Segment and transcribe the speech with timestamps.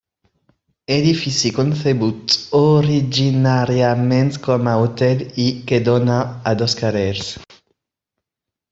[0.93, 6.19] Edifici concebut originàriament com a hotel i que dóna
[6.53, 7.33] a dos carrers.